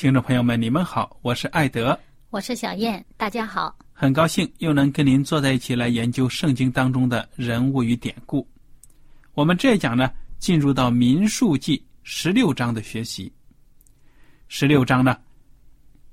[0.00, 8.48] 听众朋友们，你们好，我是艾德，我是小燕，大家好，很高兴又能跟您坐在一起来研究圣经当中的人物与典故。
[9.34, 13.30] 我们这一讲呢，进入到民数记十六章的学习。
[14.48, 15.18] 十六章呢，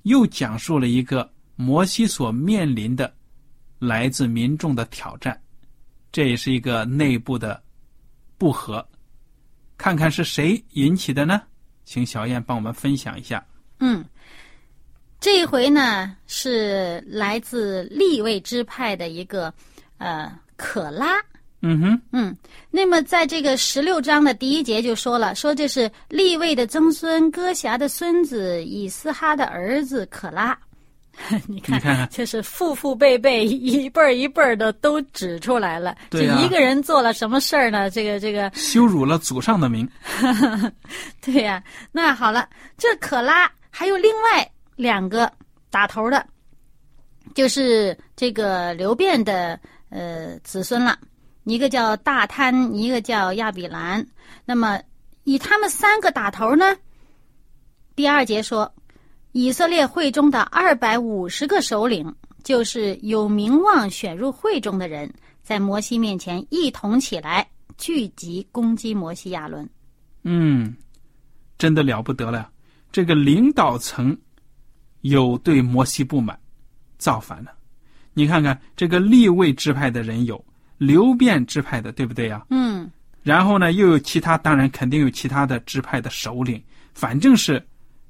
[0.02, 3.16] 又讲述了一个摩西所面临的
[3.80, 5.42] 来自民众的挑战，
[6.12, 7.64] 这也是一个内部的
[8.38, 8.86] 不和，
[9.78, 11.42] 看看是谁引起的呢？
[11.86, 13.42] 请小燕帮我们分享一下。
[13.80, 14.04] 嗯，
[15.20, 19.54] 这一回呢是来自立位支派的一个
[19.98, 21.16] 呃可拉。
[21.62, 22.38] 嗯哼，嗯，
[22.70, 30.58] 那么在这个十六章的第一节就说了，说这是立位的曾孙哥侠的孙子以斯哈的儿子可拉。
[31.48, 35.98] 你看，你看看就是父父辈辈一辈儿一辈儿的都指出来了。
[36.12, 37.90] 对啊这一个人做了什么事儿呢？
[37.90, 39.90] 这个这个，羞辱了祖上的名。
[41.20, 41.62] 对呀、
[41.92, 45.32] 那好了，这可拉还有另外两个
[45.70, 46.26] 打头的，
[47.36, 50.98] 就是这个刘辩的呃子孙了，
[51.44, 54.04] 一个叫大贪，一个叫亚比兰。
[54.46, 54.82] 那么
[55.26, 56.76] 以他们三个打头呢，
[57.96, 58.74] 第二节说，
[59.32, 69.70] 以色列会中的二百五十个首领，就是有名望选入会中的人，在摩西面前一同起来，聚集攻击摩西亚伦。
[70.24, 70.76] 嗯，
[71.60, 72.50] 真的了不得了。
[72.92, 74.18] 这个领导层
[75.02, 76.38] 有对摩西不满，
[76.98, 77.52] 造反了。
[78.14, 80.44] 你看看这个立位支派的人有，
[80.78, 82.90] 流变支派的，对不对呀、嗯。
[83.22, 87.64] 然后呢，又有其他，当然肯定有其他的支派的首领，反正是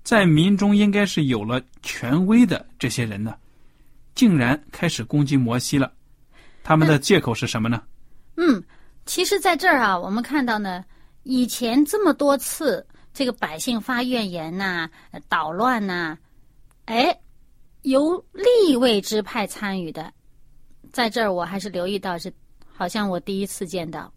[0.03, 3.35] 在民中应该是有了权威的这些人呢，
[4.15, 5.91] 竟然开始攻击摩西了。
[6.63, 7.81] 他们的借口是什么呢？
[8.35, 8.63] 嗯，
[9.05, 10.85] 其实在这儿啊，我们看到呢，
[11.23, 12.85] 以前这么多次
[13.17, 16.16] 这个百姓发怨言呐、呃捣乱呐、
[16.85, 17.19] 哎，
[17.81, 20.13] 由立位支派参与的，
[20.94, 22.31] 在这儿我还是留意到是，
[22.72, 24.13] 好像我第一次见到，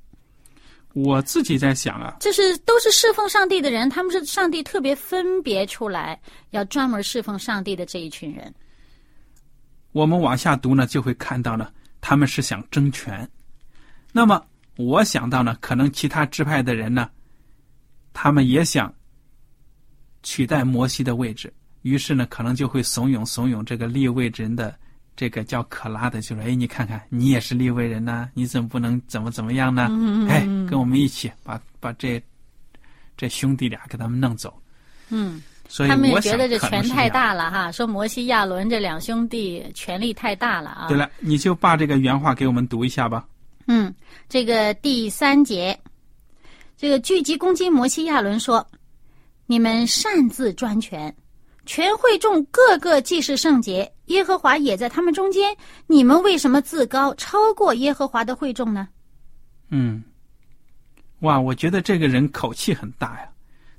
[0.92, 8.54] 我自己在想啊，就是都是侍奉上帝的人，他们是上帝特别分别出来要专门侍奉上帝的这一群人。
[9.92, 11.72] 我们往下读呢，就会看到呢，
[12.02, 13.26] 他们是想争权。
[14.12, 14.44] 那么
[14.76, 17.08] 我想到呢，可能其他支派的人呢，
[18.22, 18.92] 他们也想
[20.22, 21.50] 取代摩西的位置，
[21.80, 24.76] 于是呢，可能就会怂恿怂恿这个立位人的
[25.16, 29.86] 这个叫可拉的，就说：“哎，你看看，你也是立位人呐、你怎么不能怎么怎么样呢？
[29.88, 32.22] 嗯哎，跟我们一起把把这
[33.16, 34.52] 这兄弟俩给他们弄走。”
[35.08, 40.88] 嗯，所以他们也觉得这权太大了哈，说摩西亚伦这两兄弟权力太大了啊。
[40.88, 43.26] 对了，你就把这个原话给我们读一下吧。
[43.66, 43.94] 嗯，
[44.28, 45.78] 这个第三节，
[46.80, 48.66] 这个聚集攻击摩西亚伦说
[49.44, 51.14] ：“你们擅自专权，
[51.66, 55.54] 全会众个个既是圣洁，耶和华也在他们中间，
[55.86, 58.88] 你们为什么自高超过耶和华的会众呢？
[59.68, 60.02] 嗯，
[61.18, 63.28] 哇，我觉得这个人口气很大呀，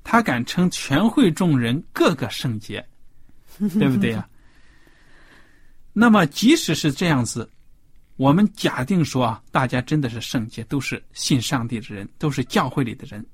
[0.03, 2.87] 他敢称全会众人个个圣洁，
[3.79, 4.29] 对不对呀？
[5.91, 7.49] 那么即使是这样子，
[8.17, 13.25] 我们假定说啊，大家真的是圣洁，都是信上帝的人，都是教会里的人，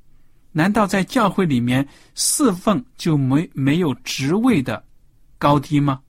[0.51, 1.85] 难道在教会里面
[2.15, 4.83] 侍奉就没没有职位的
[5.37, 5.99] 高低吗？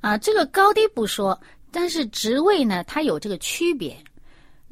[0.00, 1.38] 啊，这个高低不说，
[1.70, 3.96] 但是职位呢，它有这个区别。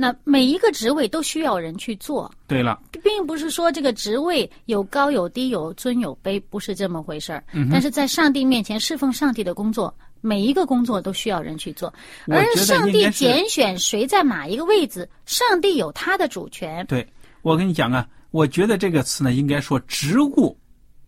[0.00, 7.42] 那每一个职位都需要人去做，对了，并不是说这个职位有高有低、有尊有卑，不是这么回事儿。
[7.52, 11.92] 嗯但是在上帝面前侍奉上帝的工作，每一个工作都需要人去做，
[12.26, 16.84] 而上帝拣选谁在哪一个位置，上帝有他的主权。
[16.86, 17.06] 对，
[17.42, 20.58] 我跟你讲啊，我觉得这个词呢，应该说职务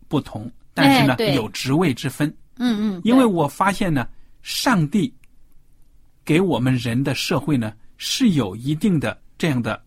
[0.08, 2.28] 不同，但是呢，哎有职位之分。
[2.58, 4.06] 嗯嗯，因为我发现呢，
[4.42, 5.12] 上帝
[6.24, 9.82] 给我们人的社会呢是有一定的这样的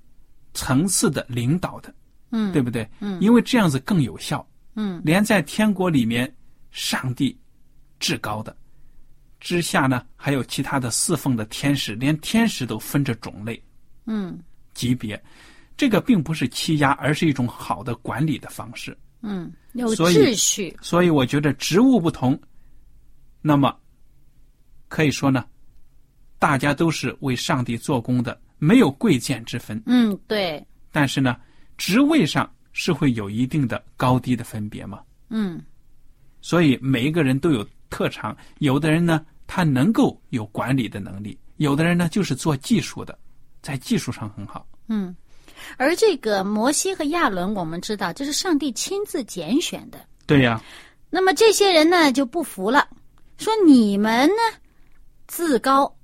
[0.53, 1.93] 层次的领导的，
[2.31, 2.89] 嗯对不对？
[2.99, 4.45] 嗯因为这样子更有效。
[4.75, 6.35] 嗯连在天国里面，
[6.71, 7.37] 上帝
[7.99, 8.55] 至高的
[9.43, 13.61] 之下呢，还有其他的侍奉的天使，连天使都分着种类
[14.05, 14.39] 嗯
[14.73, 15.21] 级别。
[15.75, 18.97] 这个并不是欺压，而是一种好的管理的方式。
[19.21, 20.77] 嗯，有所以秩序。
[20.81, 22.39] 所以我觉得职务不同，
[23.41, 23.77] 那么
[24.87, 25.45] 可以说呢，
[26.39, 29.81] 大家都是为上帝做工的，没有贵贱之分。
[29.87, 31.35] 嗯，对，但是呢，
[31.77, 35.01] 职位上是会有一定的高低的分别嘛。
[35.29, 35.61] 嗯
[36.39, 39.25] 所以每一个人都有特长，有的人呢，
[39.55, 43.15] 他能够有管理的能力；有的人呢，就是做技术的，
[43.61, 44.65] 在技术上很好。
[44.87, 45.15] 嗯。
[45.77, 49.99] 而这个摩西和亚伦，我们知道这是上帝亲自拣选的。
[50.25, 50.59] 对呀、
[51.11, 52.87] 那么这些人呢就不服了，
[53.37, 54.41] 说你们呢
[55.27, 55.95] 自高，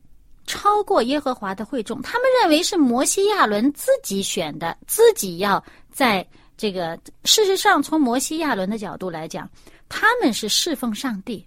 [0.45, 1.99] 超过耶和华的会众。
[2.03, 5.61] 他们认为是摩西亚伦自己选的，自己要
[5.91, 6.23] 在
[6.55, 6.95] 这个。
[7.23, 9.49] 事实上，从摩西亚伦的角度来讲，
[9.89, 11.43] 他们是侍奉上帝，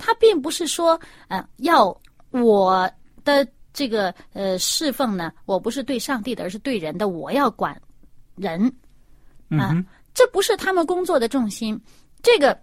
[0.00, 0.98] 他并不是说
[1.28, 1.96] 呃要
[2.30, 2.90] 我
[3.22, 7.80] 的这个呃侍奉呢，我不是对上帝的，而是对人的，我要管
[8.34, 8.72] 人。
[9.50, 11.80] 嗯，这不是他们工作的重心。
[12.22, 12.58] 这个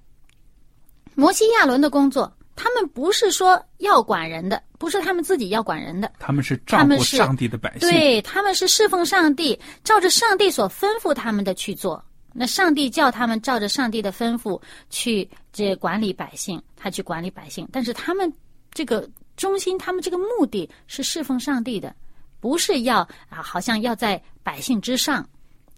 [1.16, 7.90] 摩西亚伦的工作，他们不是说要管人的，不是他们自己要管人的，他们是照顾上帝的百姓。
[7.90, 12.04] 对他们是侍奉上帝，照着上帝所吩咐他们的去做。
[12.40, 14.62] 那上帝叫他们照着上帝的吩咐
[14.92, 18.32] 去这管理百姓，他去管理百姓，但是他们
[18.72, 21.96] 这个中心，他们这个目的是侍奉上帝的，
[22.40, 25.28] 不是要啊，好像要在百姓之上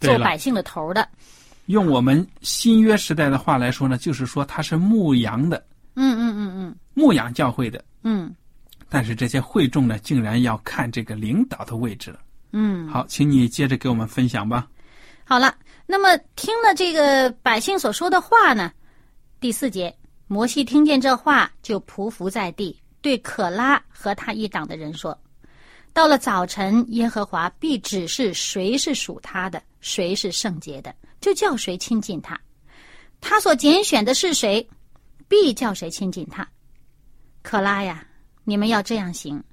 [0.01, 1.07] 做百姓的头的。
[1.67, 5.65] 用我们新约时代的话来说呢，就是说他是牧羊的，
[5.95, 7.81] 嗯嗯嗯嗯牧羊教会的。
[8.03, 8.35] 嗯
[8.89, 12.19] 但是这些会众呢，竟然要看这个领导的位置了。
[12.51, 12.87] 嗯。
[12.89, 14.67] 好，请你接着给我们分享吧。
[15.23, 15.53] 好了，
[15.91, 18.71] 那么听了这个百姓所说的话呢，
[19.39, 19.91] 第四节，
[20.27, 25.19] 摩西听见这话，就匍匐在地，对可拉和他一党的人说
[25.91, 32.39] ：“到了早晨，耶和华必指示谁是属他的，谁是圣洁的，就叫谁亲近他。
[33.19, 34.69] 他所拣选的是谁，
[35.27, 36.47] 必叫谁亲近他。
[37.41, 38.07] 可拉呀，
[38.43, 39.43] 你们要这样行，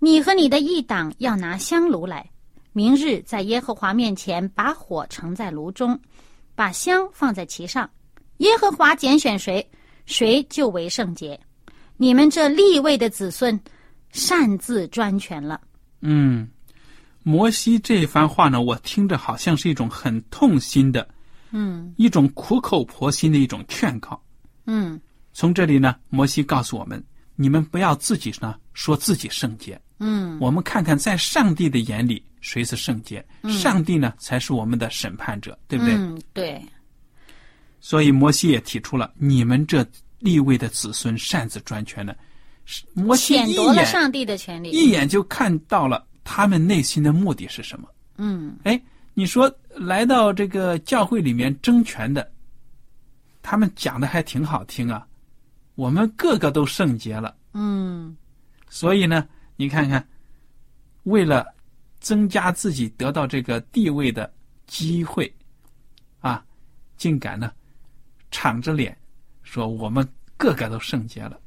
[0.00, 2.28] 你和你的一党要拿香炉来。”
[2.76, 5.98] 明日在耶和华面前把火盛在炉中，
[6.56, 7.88] 把香放在其上。
[8.38, 9.64] 耶和华拣选谁，
[10.06, 11.38] 谁就为圣洁。
[11.96, 13.58] 你们这立位的子孙，
[14.10, 15.60] 擅自专权了。
[16.00, 16.48] 嗯，
[17.22, 21.08] 摩西这一番话呢，我听着好像是一种很痛心的，
[21.52, 24.20] 嗯一种苦口婆心的一种劝告。
[24.66, 25.00] 嗯
[25.32, 27.00] 从这里呢，摩西告诉我们：
[27.36, 35.94] 你们不要自己呢说自己圣洁，嗯我们看看在上帝的眼里谁是圣洁，上帝呢才是我们的审判者，对不对？
[35.94, 36.62] 嗯，对，
[37.80, 39.84] 所以摩西也提出了：你们这
[40.18, 42.14] 立位的子孙擅自专权呢，
[42.66, 44.70] 是摩西抢一眼夺了上帝的权利。
[44.72, 47.88] 一眼就看到了他们内心的目的是什么。
[48.18, 48.78] 嗯哎，
[49.14, 52.30] 你说来到这个教会里面争权的，
[53.42, 55.06] 他们讲的还挺好听啊，
[55.76, 57.34] 我们个个都圣洁了。
[57.54, 58.14] 嗯
[58.68, 60.06] 所以呢，你看看，
[61.04, 61.46] 为了
[62.04, 64.30] 增加自己得到这个地位的
[64.66, 65.34] 机会，
[66.20, 66.44] 啊，
[66.98, 67.50] 竟敢呢
[68.30, 68.94] 敞着脸
[69.42, 70.06] 说我们
[70.36, 71.40] 个个都圣洁了。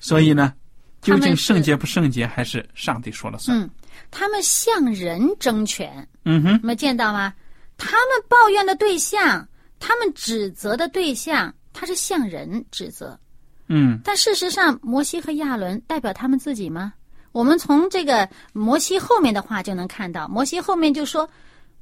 [0.00, 0.54] 所以呢，
[1.02, 3.60] 究竟圣洁不圣洁，还是上帝说了算？
[3.60, 3.68] 嗯，
[4.10, 7.34] 他们向人争权，嗯哼，你们见到吗？
[7.76, 9.46] 他们抱怨的对象，
[9.78, 13.20] 他们指责的对象，他是向人指责。
[13.68, 16.94] 嗯但事实上，摩西和亚伦代表他们自己吗？
[17.32, 21.28] 我们从这个摩西后面的话就能看到，摩西后面就说：“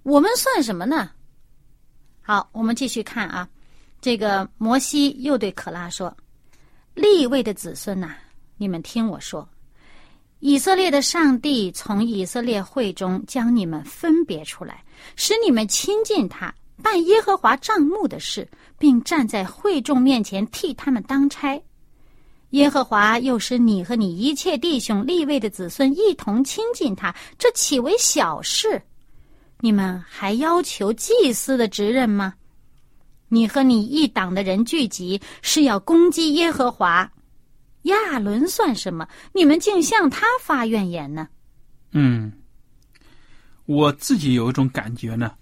[0.02, 1.11] 我们算什么呢？”
[2.23, 3.49] 好，我们继续看啊，
[4.00, 6.16] 这个摩西又对可拉说
[6.95, 8.14] ：“立位的子孙呐、
[8.57, 9.49] 你们听我说，
[10.38, 14.85] 以色列的上帝从以色列会中将你们分别出来，
[15.16, 21.61] 使你们亲近他，办耶和华帐幕的事，并站在会众面前替他们当差。
[22.50, 28.83] 耶和华又使你和你一切弟兄立位的子孙一同亲近他，这岂为小事？
[29.61, 32.35] 你们还要求祭司的职任吗？
[33.28, 37.12] 你和你一党的人聚集，是要攻击耶和华。
[37.83, 39.09] 亚伦算什么？
[39.33, 41.28] 你们竟向他发怨言呢？
[41.92, 42.33] 嗯，
[43.66, 45.33] 我自己有一种感觉呢。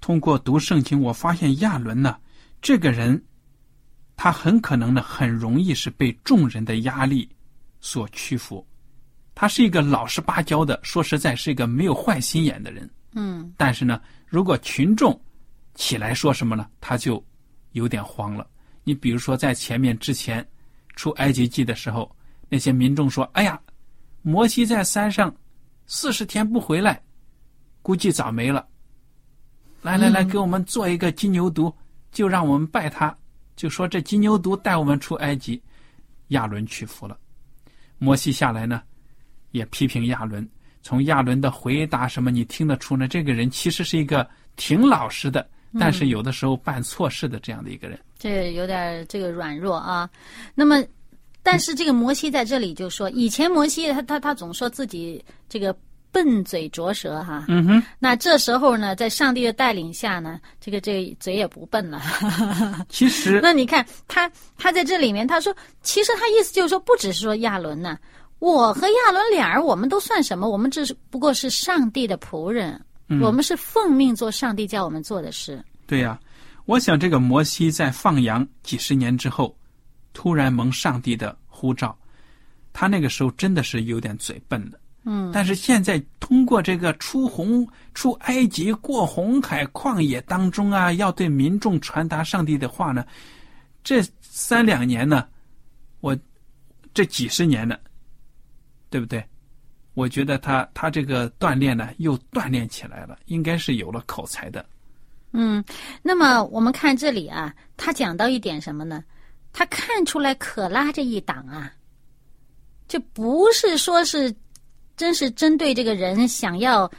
[0.00, 2.16] 通过读圣经，我发现亚伦呢，
[2.60, 3.22] 这个人，
[4.18, 7.30] 他很可能呢，很容易是被众人的压力
[7.80, 8.66] 所屈服。
[9.32, 12.90] 他是一个老实巴交的，说实在是一个没有坏心眼的人。
[13.12, 15.18] 嗯，但是呢，如果群众
[15.76, 17.24] 起来说什么呢，他就
[17.72, 18.44] 有点慌了。
[18.82, 20.44] 你比如说，在前面之前
[20.96, 22.10] 出埃及记的时候，
[22.48, 23.60] 那些民众说：“哎呀，
[24.22, 25.32] 摩西在山上
[25.86, 27.00] 四十天不回来，
[27.82, 28.66] 估计早没了。
[29.80, 31.72] 来来来，给我们做一个金牛犊，
[32.10, 33.16] 就让我们拜他。
[33.58, 35.60] 就说这金牛犊带我们出埃及。”
[36.28, 37.18] 亚伦屈服了，
[37.98, 38.82] 摩西下来呢，
[39.50, 40.48] 也批评亚伦。
[40.82, 43.06] 从亚伦的回答什么，你听得出呢？
[43.08, 45.46] 这个人其实是一个挺老实的。
[45.78, 50.08] 但是有的时候办错事的这样的一个人，这有点这个软弱啊。
[50.54, 50.82] 那么，
[51.42, 55.76] 但是这个摩西在这里就说，以前摩西他他他总说自己这个
[56.24, 57.44] 笨嘴拙舌哈。
[57.48, 57.82] 嗯哼。
[57.98, 62.00] 那这时候呢，在上帝的带领下呢，这个这个嘴也不笨了。
[62.88, 67.98] 其实， 那你看他他在这里面他说，其实他意思就是说，不只是说亚伦呢，
[68.38, 70.48] 我和亚伦俩人，我们都算什么？
[70.48, 72.80] 我们只是不过是上帝的仆人。
[73.22, 75.64] 我们是奉命做上帝叫我们做的事。
[75.86, 76.20] 对呀，
[76.66, 79.56] 我想这个摩西在放羊几十年之后，
[80.12, 81.96] 突然蒙上帝的呼召，
[82.74, 84.78] 他那个时候真的是有点嘴笨的。
[85.08, 85.32] 嗯。
[85.32, 93.02] 但是现在通过这个出红出埃及过红海旷野当中啊，要对民众传达上帝的话呢，
[93.82, 95.26] 这三两年呢，
[96.00, 96.14] 我
[96.92, 97.78] 这几十年呢，
[98.90, 99.24] 对不对？
[99.94, 104.64] 我觉得他他这个锻炼呢，又锻炼起来了，应该是有了口才的。
[105.32, 105.64] 嗯，
[106.02, 109.02] 那么我们看这里啊，他讲到一点什么呢？
[109.52, 111.72] 他看出来可拉这一党啊，
[112.86, 114.32] 这不是说是
[114.98, 116.90] 真是针对这个人想要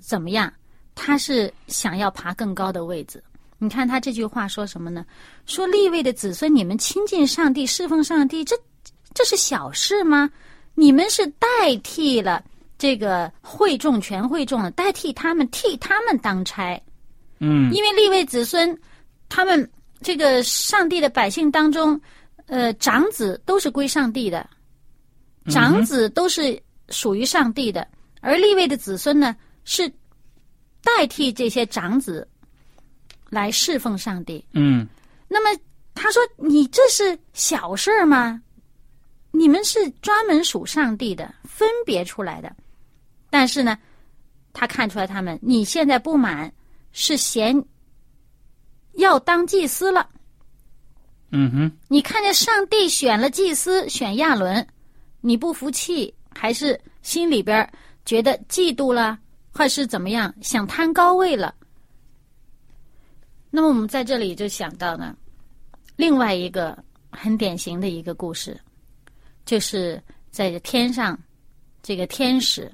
[0.00, 0.52] 怎么样，
[0.94, 3.20] 他是想要爬更高的位置。
[3.58, 5.04] 你看他这句话说什么呢？
[5.46, 8.54] 说立位的子孙，你们亲近上帝、侍奉上帝，这
[9.14, 10.30] 这是小事吗？
[10.74, 12.44] 你们是代替了
[12.76, 16.78] 这个会众全会众的，代替他们替他们当差，
[17.38, 18.78] 嗯，因为立位子孙，
[19.30, 19.70] 他们
[20.02, 21.98] 这个上帝的百姓当中，
[22.48, 24.46] 呃，长子都是归上帝的，
[25.48, 27.86] 长子都是属于上帝的，
[28.20, 29.88] 而立位的子孙呢，是
[30.82, 32.26] 代替这些长子
[33.30, 34.44] 来侍奉上帝。
[34.52, 34.86] 嗯，
[35.28, 35.60] 那么
[35.94, 38.42] 他说：“你这是小事儿吗？”
[39.32, 42.54] 你们是专门属上帝的，分别出来的。
[43.28, 43.78] 但是呢，
[44.54, 46.50] 他看出来他们，你现在不满，
[46.92, 47.62] 是嫌
[48.94, 50.08] 要当祭司了。
[51.32, 54.66] 嗯哼，你看见上帝选了祭司，选亚伦，
[55.20, 57.68] 你不服气，还是心里边
[58.04, 59.18] 觉得嫉妒了，
[59.52, 61.54] 还是怎么样，想贪高位了？
[63.50, 65.16] 那么我们在这里就想到呢，
[65.96, 66.76] 另外一个
[67.10, 68.58] 很典型的一个故事。
[69.46, 71.16] 就是在天上，
[71.80, 72.68] 这个天使，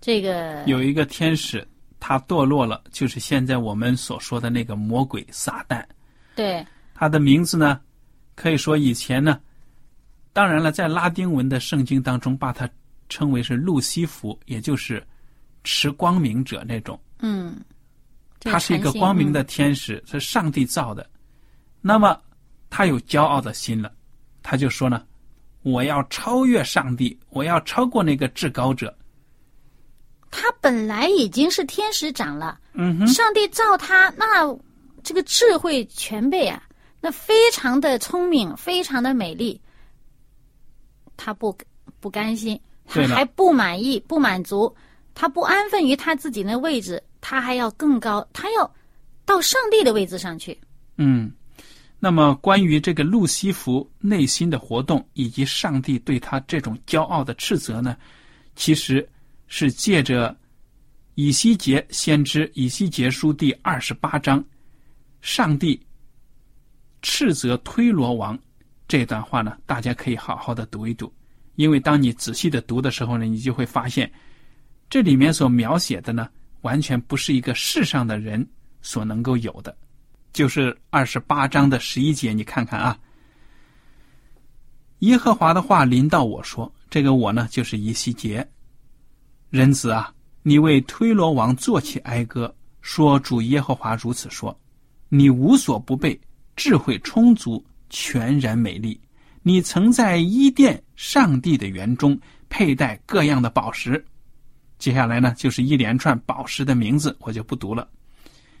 [0.00, 1.66] 这个有一个天使，
[2.00, 5.84] 他堕落了，就是现在我们所说的那个魔鬼撒旦。
[6.34, 7.78] 对，他的名字呢，
[8.34, 9.38] 可以说以前呢，
[10.32, 12.68] 当然了，在拉丁文的圣经当中，把它
[13.08, 15.04] 称为是路西弗，也就是
[15.64, 16.98] 持光明者那种。
[17.20, 17.56] 嗯，
[18.40, 21.08] 他是一个光明的天使，是上帝造的。
[21.80, 22.20] 那么
[22.70, 23.92] 他有骄傲的心了，
[24.42, 25.04] 他就说呢。
[25.64, 28.92] 我要超越上帝，我要超过那个至高者。
[30.28, 34.44] 他本来已经是天使长了，嗯哼，上帝造他，那
[35.04, 36.60] 这个智慧全备啊，
[37.00, 39.60] 那非常的聪明，非常的美丽。
[41.16, 41.56] 他不
[42.00, 44.74] 不甘心，他还不满意，不满足，
[45.14, 48.74] 他不安分于他自己那位置，他还要更高，他要
[49.24, 50.58] 到上帝的位置上去。
[50.96, 51.32] 嗯。
[52.04, 57.96] 那么，关于这个路西弗内心的活动，以及上帝对他这种骄傲的斥责呢，
[58.56, 59.08] 其实
[59.46, 60.36] 是借着
[61.14, 64.44] 以西结先知以西结书第二十八章，
[65.20, 65.80] 上帝
[67.02, 68.36] 斥责推罗王
[68.88, 71.12] 这段话呢，大家可以好好的读一读。
[71.56, 74.10] 因为当你仔细的读的时候呢，你就会发现，
[74.88, 76.28] 这里面所描写的呢，
[76.62, 78.46] 完全不是一个世上的人
[78.80, 79.76] 所能够有的。
[80.32, 82.98] 就是二十八章的十一节，你看看啊，
[85.00, 88.46] 耶和华的话临到我说：“这个我呢，就是以西结，
[89.50, 94.58] 人子啊，你为推罗王作起哀歌，说主耶和华如此说：
[95.10, 96.18] 你无所不备，
[96.56, 97.62] 智慧充足，
[97.92, 98.98] 全然美丽。
[99.42, 102.18] 你曾在伊甸上帝的园中
[102.48, 104.02] 佩戴各样的宝石。
[104.78, 107.88] 接下来呢，就是一连串宝石的名字，我就不读了。”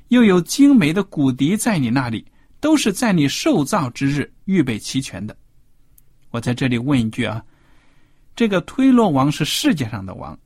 [0.08, 2.26] 又有精美的骨笛在你那里，
[2.60, 5.34] 都是在你受造之日预备齐全的。
[6.30, 7.42] 我在这里问一句啊，
[8.36, 10.38] 这个推罗王是世界上的王，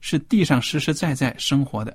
[0.00, 1.94] 是地上实实在在生活的，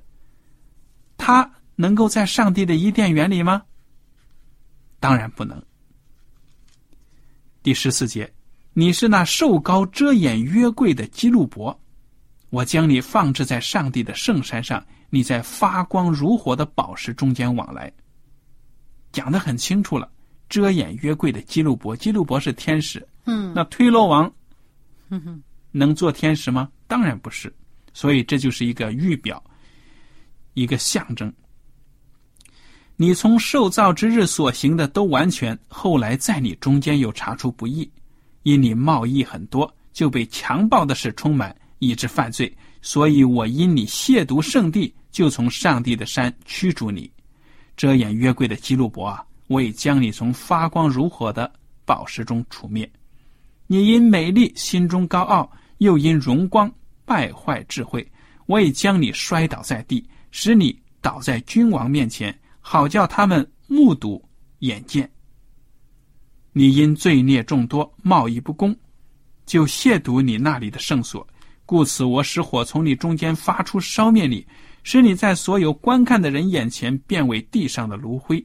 [1.17, 3.63] 他能够在上帝的伊甸园里吗？
[4.99, 5.59] 当然不能。
[7.61, 8.31] 第十四节，
[8.73, 11.77] 你是那瘦高遮掩约柜的基路伯，
[12.49, 14.83] 我将你放置在上帝的圣山上。
[15.09, 17.91] 你在发光如火的宝石中间往来，
[19.11, 20.09] 讲的很清楚了。
[20.47, 23.05] 遮掩约柜的基路伯，基路伯是天使。
[23.25, 24.31] 嗯，那推罗王，
[25.71, 26.69] 能做天使吗？
[26.87, 27.53] 当然不是。
[27.91, 29.43] 所以这就是一个预表，
[30.53, 31.31] 一个象征。
[33.01, 37.89] 你从受造之日所行的都完全，后来在你中间又查出不义，
[38.43, 42.53] 因你贸易很多，就被强暴的事充满，以致犯罪。
[42.81, 44.93] 所以我因你亵渎圣地。
[45.11, 47.09] 就从上帝的山驱逐你，
[47.75, 49.25] 遮掩约柜的基路伯啊！
[49.47, 51.51] 我已将你从发光如火的
[51.83, 52.89] 宝石中除灭。
[53.65, 56.71] 你因美丽心中高傲，又因荣光
[57.05, 58.05] 败坏智慧。
[58.45, 64.23] 我已将你摔倒在地，使你倒在君王面前，好叫他们目睹
[64.59, 65.09] 眼见。
[66.53, 68.75] 你因罪孽众多，贸易不公，
[69.45, 71.25] 就亵渎你那里的圣所，
[71.65, 74.45] 故此我使火从你中间发出，烧灭你。
[74.81, 78.43] 使你在所有观看的人眼前变为地上的炉灰，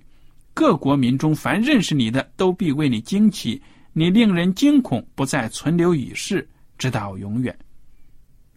[0.52, 6.46] 各国民中凡认识你的都必为你惊奇，你令人惊恐，不再存留于世，
[6.76, 7.56] 直到永远。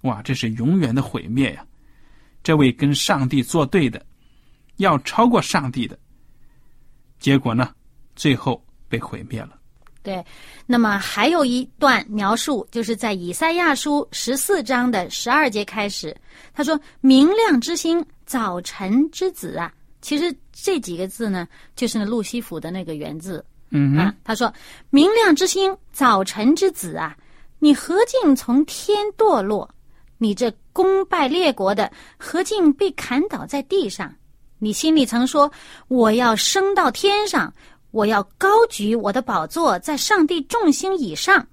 [0.01, 1.63] 哇，这是永远的毁灭呀！
[2.43, 4.03] 这位跟上帝作对的，
[4.77, 5.97] 要超过上帝的，
[7.19, 7.73] 结果呢，
[8.15, 9.51] 最后被毁灭了。
[10.03, 10.25] 对，
[10.65, 16.15] 那么还有一段描述，就是在以赛亚书十四章的十二节开始，
[16.53, 23.43] 他说：“明亮之星，早晨之子啊。”其实这几个字呢，就是路西弗的那个原字。
[23.71, 24.53] 嗯啊，他说
[24.91, 27.17] ：“明亮之星，早晨之子啊，
[27.59, 29.69] 你何竟从天堕落？
[30.17, 34.15] 你这功败列国的，何竟被砍倒在地上？
[34.59, 35.51] 你心里曾说：
[35.87, 37.53] 我要升到天上。”
[37.91, 41.47] 我要高举我的宝座在上帝众星以上，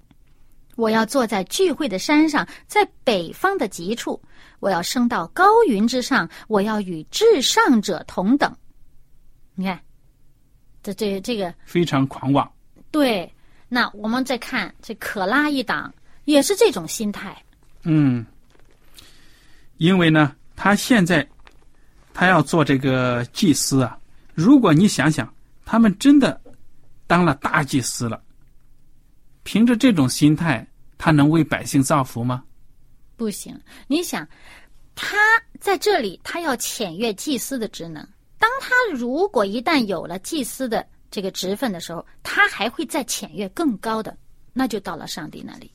[0.75, 4.21] 我要坐在聚会的山上，在北方的极处，
[4.59, 8.55] 我要升到高云之上，我要与至上者同等。
[9.55, 9.81] 你看，
[10.83, 12.53] 这这这个非常狂妄。
[12.91, 13.33] 对，
[13.69, 17.41] 那我们再看这可拉一党，也是这种心态。
[17.85, 18.27] 嗯，
[19.77, 21.27] 因为呢，他现在
[22.15, 23.99] 他要做这个祭司啊，
[24.33, 25.31] 如果你想想。
[25.67, 26.39] 他们真的
[27.07, 28.23] 当了大祭司了，
[29.45, 30.65] 凭着这种心态，
[30.99, 32.45] 他能为百姓造福吗？
[33.17, 33.59] 不行。
[33.87, 34.29] 你想，
[34.95, 35.17] 他
[35.59, 38.07] 在这里，他要僭越祭司的职能。
[38.39, 44.15] 当他如果一旦有了祭司的这个职分的时候，他还会再僭越更高的，
[44.53, 45.73] 那就到了上帝那里。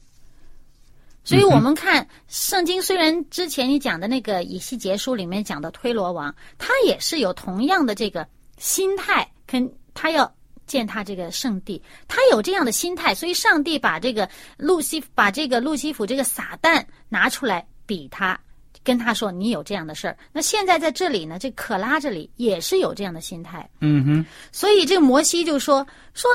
[1.30, 9.72] 所以我们看圣经，虽然之前你讲的那个以西结书里面讲的推罗王，他也是有同样的这个心态，肯。
[10.02, 10.34] 他要
[10.65, 18.39] 践踏这个圣地，他有这样的心态，所以上帝把这个路西把这个路西弗这个撒旦拿出来比他，
[18.82, 23.70] 跟他说：“你有这样的事儿。”那现在在这里呢，这可拉这里也是有这样的心态。
[23.82, 24.26] 嗯哼。
[24.54, 26.32] 所以这个摩西就说：“说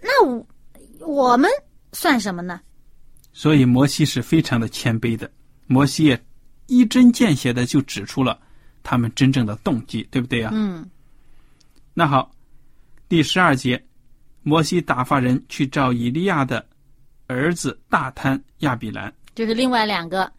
[0.00, 0.46] 那我
[1.00, 1.50] 我们
[1.92, 2.60] 算什么呢？”
[3.38, 5.30] 所以摩西是非常的谦卑的，
[5.68, 6.20] 摩西也
[6.66, 8.36] 一针见血的就指出了
[8.82, 10.50] 他们真正的动机，对不对啊？
[10.52, 10.84] 嗯。
[11.94, 12.28] 那好。
[13.08, 13.80] 第十二节，
[14.42, 16.66] 摩西打发人去找以利亚的
[17.28, 20.30] 儿子大贪亚比兰，就是另外两个，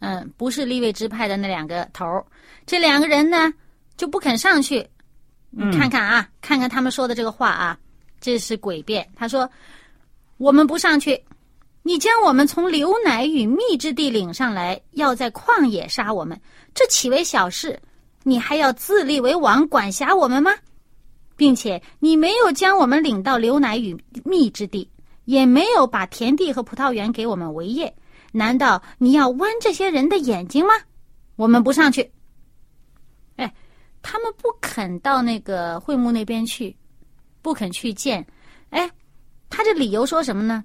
[0.00, 2.04] 嗯，不是立位支派的那两个头
[2.66, 3.54] 这两个人呢
[3.96, 4.84] 就不肯上去。
[5.50, 7.78] 你看看啊，看看他们说的这个话啊，
[8.20, 9.08] 这是诡辩。
[9.14, 9.48] 他说
[10.38, 11.18] ：“我们不上去，
[11.82, 16.40] 你将我们从流奶与蜜之地领上来，要在旷野杀我们，
[16.74, 17.80] 这岂为小事？
[18.24, 20.52] 你还要自立为王，管辖我们吗？”
[21.36, 24.90] 并且你没有将我们领到流奶与蜜之地，
[25.24, 27.94] 也没有把田地和葡萄园给我们为业。
[28.32, 30.74] 难道你要剜这些人的眼睛吗？
[31.36, 32.10] 我们不上去。
[33.36, 33.54] 哎，
[34.02, 36.76] 他们不肯到那个会幕那边去，
[37.40, 38.26] 不肯去见。
[38.70, 38.90] 哎，
[39.48, 40.64] 他这理由说什么呢？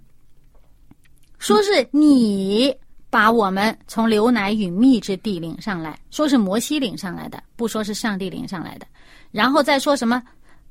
[1.44, 2.74] 说是你
[3.10, 8.88] 把我们从流奶与蜜之地领上来，说是摩西领上来的，不说是上帝领上来的。
[9.30, 10.24] 然后再说什么？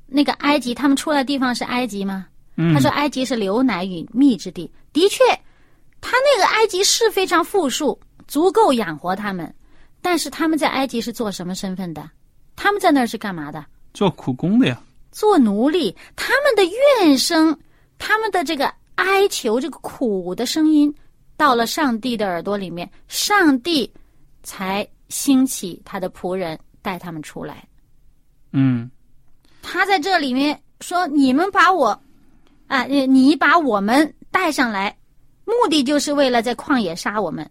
[0.07, 2.27] 那个埃及，他们出来的地方是埃及吗？
[2.73, 5.23] 他说埃及是流奶与蜜之地，的确，
[6.01, 9.55] 他那个埃及是非常富庶，足够养活他们。
[10.01, 12.11] 但是他们在埃及是做什么身份的？
[12.57, 13.63] 他们在那儿是干嘛的？
[13.93, 14.81] 做苦工的呀。
[15.11, 17.55] 做奴隶，他们的怨声，
[17.99, 20.92] 他们的这个哀求，这个苦的声音，
[21.37, 23.90] 到了上帝的耳朵里面，上帝
[24.42, 27.66] 才兴起他的仆人带他们出来。
[28.52, 28.90] 嗯，
[29.62, 32.00] 他在这里面说：“你们把我，
[32.66, 34.96] 啊，你把我们带上来，
[35.44, 37.50] 目的就是为了在旷野杀我们。”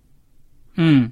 [0.76, 1.12] 嗯，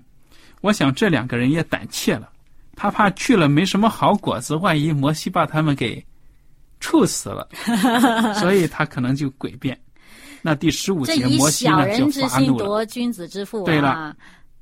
[0.61, 2.29] 我想这两个人也胆怯了，
[2.75, 6.05] 他怕去了没什么好果子，万一摩西把他们给。
[6.81, 7.45] 处死了，
[8.39, 9.77] 所以他可能就诡辩。
[10.41, 12.85] 那第十五节，摩西呢就发怒了。
[12.85, 14.15] 君子之腹，对了。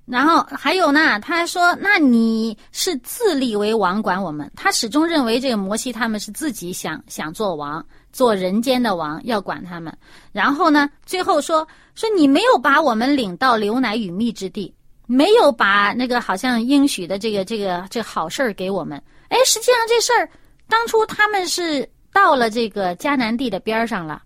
[0.05, 9.95] 然后还有呢，他说：“那你是自立为王，管我们？”他始终认为这个摩西他们是自己想想做王，做人间的王，要管他们。
[10.31, 14.73] 然后呢，最后说 说你没有把我们领到流奶与蜜之地，
[15.07, 18.97] 没有把那个好像应许的这个这个这好事儿给我们。
[19.27, 20.29] 哎，实际上这事儿
[20.69, 21.87] 当初他们是。
[22.13, 24.23] 到了这个迦南地的边上了，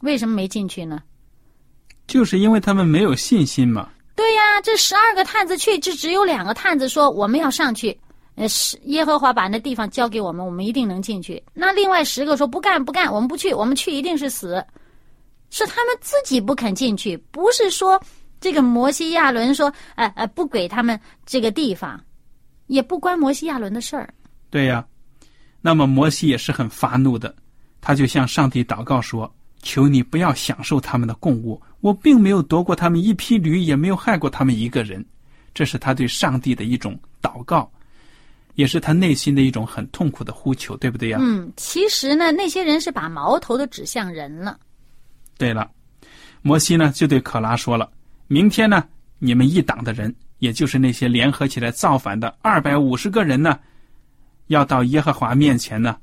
[0.00, 1.02] 为什么没进去呢？
[2.06, 3.88] 就是因为他们没有信心嘛。
[4.16, 7.98] 对呀，这十二个探子去，就只有两个探子说我们要上去，
[8.34, 11.42] 呃，是耶和华把那地方交给我们，我们一定能进去。
[11.54, 14.64] 那另外十个说不干不干，我们不去，我们去一定是死。
[15.50, 18.00] 是他们自己不肯进去，不是说
[18.40, 22.00] 这个摩西亚伦说，哎哎，不给他们这个地方，
[22.66, 24.12] 也不关摩西亚伦的事儿。
[24.50, 24.84] 对呀。
[25.62, 27.34] 那么摩西也是很发怒的，
[27.82, 29.30] 他就向上帝祷告说
[29.62, 35.04] ：“求你不要享受他们的供物，我并没有夺过他们一匹驴，也没有害过他们一个人。”
[35.52, 37.70] 这是他对上帝的一种祷告，
[38.54, 41.18] 也是他内心的一种很痛苦的呼求，对不对呀？
[41.20, 44.58] 嗯，其实呢，那些人是把矛头都指向人了。
[45.36, 45.68] 对了，
[46.40, 47.90] 摩西呢就对可拉说了
[48.28, 48.84] ：“明天呢，
[49.18, 53.58] 你们一党的人，也就是那些联合起来造反的二百五十个人呢。”
[54.46, 55.96] 要到耶和华面前呢，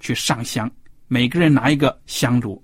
[0.00, 0.70] 去上香，
[1.08, 2.62] 每个人拿一个香炉。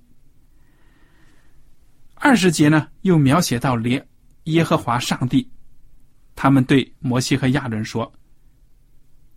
[2.28, 4.06] 二十节呢，又描写到连
[4.44, 5.50] 耶和华上帝，
[6.36, 8.12] 他们对摩西和亚伦说：“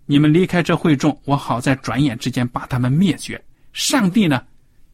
[0.06, 4.46] 你们离开这会众，我好在转眼之间把他们灭绝。”上帝呢，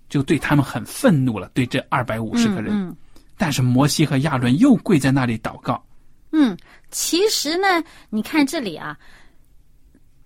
[0.09, 2.95] 就对他们很愤怒了，对这二百五十个人。
[3.35, 5.83] 但是摩西和亚伦又跪在那里祷告。
[6.31, 6.55] 嗯，
[6.91, 8.95] 其实呢，你看这里啊。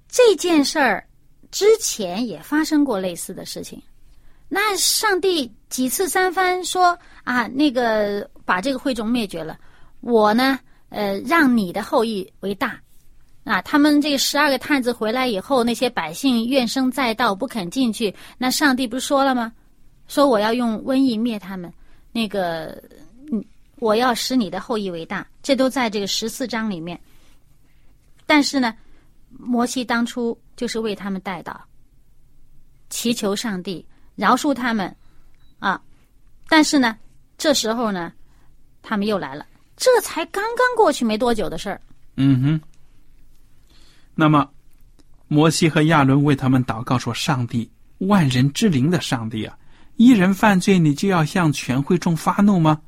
[0.09, 1.07] 这件事儿
[1.51, 3.81] 之前也发生过类似的事情，
[4.53, 9.57] 那上帝几次三番说啊，那个把这个会众灭绝了，
[10.01, 10.59] 我呢，
[10.89, 12.77] 呃，让你的后裔为大，
[13.45, 19.53] 啊，他们这十二个探子回来以后，那些百姓怨声载道，不肯进去，那上帝不是说了吗？
[20.09, 21.71] 说我要用瘟疫灭他们，
[22.11, 22.77] 那个，
[23.31, 23.41] 嗯，
[23.77, 26.99] 我要使你的后裔为大，这都在这个十四章里面，
[28.25, 28.75] 但是呢。
[29.39, 31.59] 摩西当初就是为他们带到，
[32.89, 33.83] 祈求上帝
[34.15, 34.95] 饶恕他们，
[35.59, 35.81] 啊！
[36.47, 36.97] 但是呢，
[37.37, 38.11] 这时候呢，
[38.81, 39.45] 他们又来了，
[39.77, 41.81] 这才刚刚过去没多久的事儿。
[42.17, 42.61] 嗯哼。
[44.13, 44.49] 那么，
[45.27, 49.57] 摩西和亚伦为他们祷告说：“上帝，万人之灵的上帝啊，
[49.95, 52.81] 一人犯罪，你就要向全会众发怒吗？”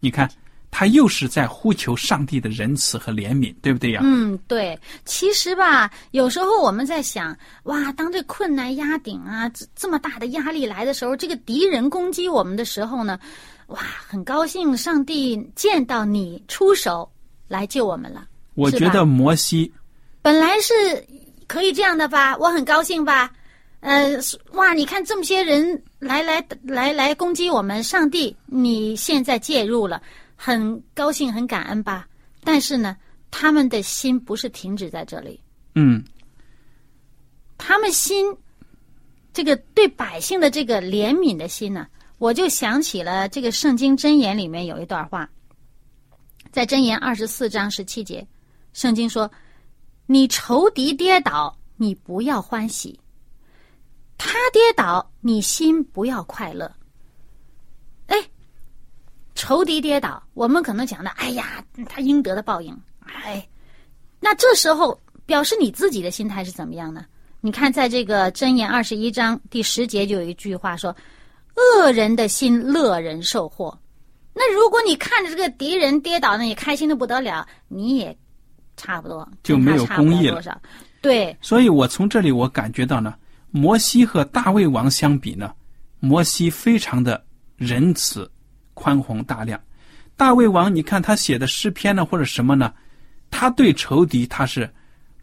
[0.00, 0.30] 你看。
[0.70, 4.00] 他又是在呼求上帝的仁慈和怜悯，对不对呀？
[4.04, 4.78] 嗯，对。
[5.04, 13.18] 其实吧，有时候我们在想，哇，当这困难压顶啊，这这么大的压力来的时候，这个敌人攻击我们的时候呢，
[13.68, 17.10] 哇，很高兴上帝见到你出手
[17.48, 18.26] 来救我们了。
[18.54, 19.72] 我觉得摩西
[20.20, 20.74] 本来是
[21.46, 23.30] 可以这样的吧，我很高兴吧。
[23.80, 24.18] 呃，
[24.52, 30.02] 哇，你看这么些人来来来来攻击我们，上帝你现在介入了。
[30.40, 32.08] 很高兴，很感恩吧？
[32.44, 32.96] 但是呢，
[33.28, 35.42] 他们的心不是停止在这里。
[35.74, 36.02] 嗯，
[37.58, 38.24] 他们心
[39.32, 45.28] 这个对百姓的这个怜悯的心呢，我就想起了这个圣经箴言里面有一段话，
[46.52, 48.24] 在箴言二十四章十七节，
[48.72, 49.28] 圣经说
[50.06, 52.96] ：“你仇敌跌倒，你不要欢喜；
[54.16, 56.72] 他跌倒，你心不要快乐。”
[59.38, 63.48] 仇敌跌倒，我们可能讲的，哎呀，他应得的报应，哎，
[64.18, 67.04] 那这时候表示你自己的心态是怎么样呢？
[67.40, 70.94] 你看，在这个箴言二十一章第十节就有一句话说
[71.54, 73.78] ：“恶人的心乐人受祸。”
[74.34, 78.16] 那如果你看着这个敌人跌倒，那你开心的不得了，你也
[78.76, 80.60] 差不多就没有公义了。
[81.00, 83.14] 对，所以我从这里我感觉到呢，
[83.52, 85.52] 摩西和大卫王相比呢，
[86.00, 87.24] 摩西非常的
[87.56, 88.28] 仁慈。
[88.78, 89.60] 宽宏大量，
[90.16, 92.72] 大卫王，你看他写的诗篇呢，或者什么呢？
[93.28, 94.70] 他对仇敌，他是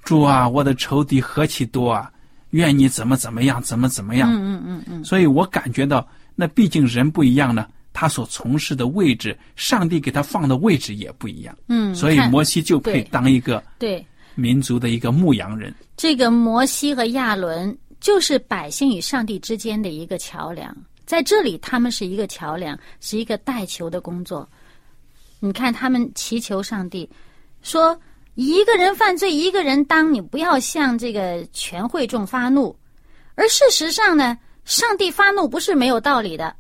[0.04, 2.12] 主啊，我的仇敌何其多啊！
[2.50, 4.30] 愿你怎么怎么样，怎么怎么样。
[4.30, 5.04] 嗯嗯嗯嗯。
[5.06, 11.58] 所以我感觉到，那毕竟人不一样呢，他所从事的位置，上帝给他放的位置也不一样。
[11.68, 11.96] 嗯。
[11.96, 15.74] 所以摩西就配当一个对民族的一个牧羊人。
[15.96, 20.76] 这个摩西和亚伦就是百姓与上帝之间的一个桥梁。
[21.06, 24.48] 在这里，他们是一个桥梁，是一个带球的工作。
[25.40, 27.10] 你看，他们祈求上帝，
[27.62, 28.00] 说
[28.34, 32.76] 一个人犯罪，一个人当，你不要向这个全会众发怒。
[33.36, 36.56] 而事实上呢，上帝发怒不是没有道理的。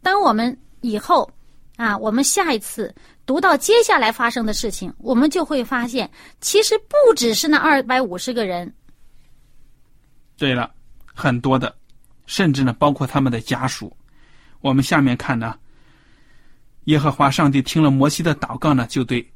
[0.00, 1.30] 当我们以后
[1.76, 2.94] 啊，我们下一次
[3.26, 8.72] 读到接下来发生的事情，我们就会发现，其实不只是那二百五十个人。
[10.38, 10.72] 对了，
[11.12, 11.74] 很多的。
[12.32, 13.94] 甚至呢，包括他们的家属。
[14.62, 15.54] 我们下面看呢，
[16.84, 19.30] 耶和华上帝听了摩西的祷告呢，就对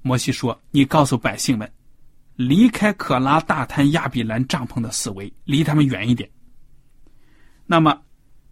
[0.00, 1.70] 摩西说：“你告诉百姓们，
[2.34, 6.26] 离开可拉大滩亚比兰帐篷的四围，离他们远一点。”
[7.68, 8.00] 那么，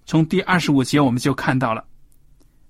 [0.04, 1.82] 从第二十五节我们就看到了，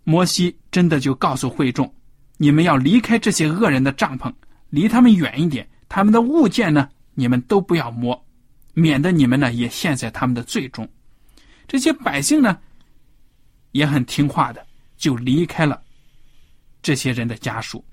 [0.04, 1.92] 摩西真的就告诉会众
[2.38, 4.32] ：“你们要离开这些恶人的帐篷，
[4.70, 5.68] 离他们远一点。
[5.88, 8.16] 他们的物件呢，你们都不要摸。”
[8.74, 10.88] 免得你们呢也陷在他们的罪中，
[11.68, 12.58] 这些百姓呢
[13.72, 15.82] 也很听话的，就离开了
[16.82, 17.84] 这些人的家属。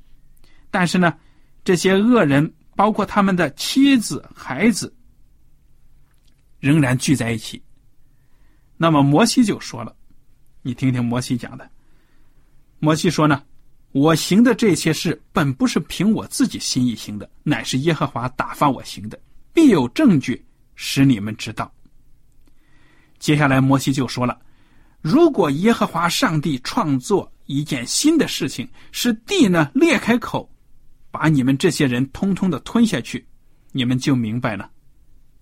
[0.72, 1.18] 但是呢，
[1.64, 4.94] 这些恶人，包括他们的妻子、孩子，
[6.60, 7.62] 仍然聚在一起。
[8.78, 9.96] 那么摩西就说了
[10.62, 11.70] ：“你听听摩西讲的。
[12.80, 13.44] 摩西说呢，
[13.92, 19.20] 我行的这些事，本不是凭我自己心意行的，乃是耶和华打发我行的，
[19.54, 20.42] 必有证据。”
[20.82, 21.70] 使你们知道。
[23.20, 24.40] 接下来，摩西就说了
[25.04, 30.50] ：“如果耶和华上帝创作一件新的事情，使地呢裂开口，
[31.12, 33.28] 把你们这些人通通的吞下去，
[33.74, 34.72] 你们就明白了，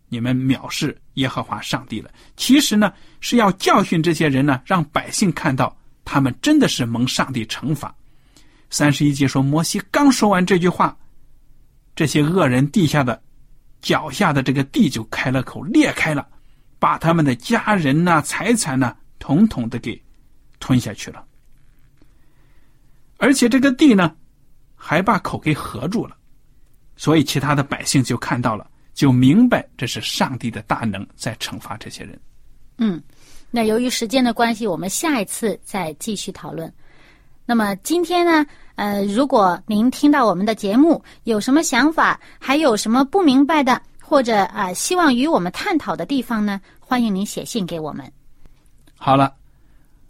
[0.09, 2.09] 你们藐视耶和华上帝了。
[2.35, 7.95] 其实呢，是要教训这些人呢，让百姓看到他们真的是蒙上帝惩罚。”
[8.71, 10.97] 三十一节说，摩西刚说完这句话，
[11.95, 13.21] 这些恶人地下的。
[13.81, 16.27] 脚下的这个地就开了口，裂开了，
[16.79, 20.01] 把他们的家人呐、财产呐，统统的给
[20.59, 21.23] 吞下去了。
[23.17, 24.15] 而且这个地呢，
[24.75, 26.15] 还把口给合住了，
[26.95, 32.19] 所以其他的百姓就看到了，就明白这是上帝的大能在惩罚这些人。
[32.77, 33.01] 嗯，
[33.49, 36.71] 那由于时间的关系，我们下一次再继续讨论。
[37.49, 38.45] 那么今天呢？
[38.75, 46.59] 呃，如果您听到我们的节目有什么想法，还有什么不明白的，或者啊，希望与我们探讨的地方呢？
[46.77, 48.05] 欢迎您写信给我们。
[48.97, 49.33] 好了，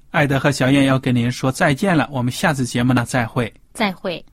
[0.10, 3.54] 艾德和小燕要跟您说再见了，我们下次节目呢再会。
[3.72, 4.26] 再会。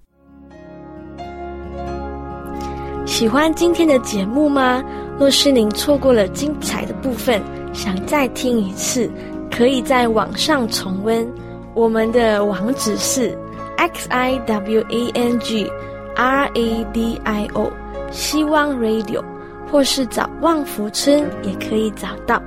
[3.05, 4.83] 喜欢今天的节目吗？
[5.19, 7.43] 若是您错过了精彩的部分，
[7.75, 9.13] 想再听一次，
[9.51, 11.31] 可以在网上重温。
[11.75, 13.37] 我们的网址是。
[13.77, 15.71] x i w a n g
[16.15, 17.71] r a d i o，
[18.11, 19.23] 希望 radio，
[19.71, 22.41] 或是找旺福村也可以找到。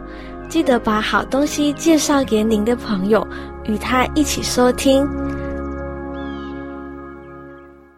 [0.50, 3.28] 记得把好东西介绍给您的朋友，
[3.66, 5.06] 与他一起收听。